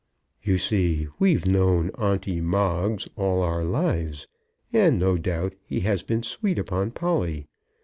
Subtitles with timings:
[0.41, 4.27] "You see we've known Onty Moggs all our lives,
[4.73, 7.45] and no doubt he has been sweet upon Polly.